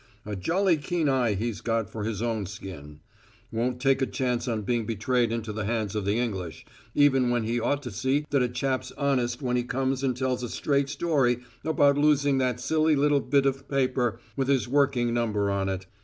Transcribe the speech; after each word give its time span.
A 0.25 0.35
jolly 0.35 0.77
keen 0.77 1.07
eye 1.07 1.35
he's 1.35 1.61
got 1.61 1.87
for 1.87 2.05
his 2.05 2.23
own 2.23 2.47
skin; 2.47 3.01
won't 3.51 3.79
take 3.79 4.01
a 4.01 4.07
chance 4.07 4.47
on 4.47 4.63
being 4.63 4.87
betrayed 4.87 5.31
into 5.31 5.53
the 5.53 5.65
hands 5.65 5.93
of 5.95 6.05
the 6.05 6.17
English, 6.17 6.65
even 6.95 7.29
when 7.29 7.43
he 7.43 7.59
ought 7.59 7.83
to 7.83 7.91
see 7.91 8.25
that 8.31 8.41
a 8.41 8.49
chap's 8.49 8.91
honest 8.93 9.43
when 9.43 9.57
he 9.57 9.63
comes 9.63 10.03
and 10.03 10.17
tells 10.17 10.41
a 10.41 10.49
straight 10.49 10.89
story 10.89 11.41
about 11.63 11.99
losing 11.99 12.39
that 12.39 12.59
silly 12.59 12.95
little 12.95 13.19
bit 13.21 13.45
of 13.45 13.67
paper 13.67 14.19
with 14.35 14.47
his 14.47 14.67
working 14.67 15.13
number 15.13 15.51
on 15.51 15.69
it. 15.69 15.85